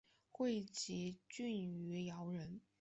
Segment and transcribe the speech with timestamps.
[0.31, 2.59] 会稽郡余姚人。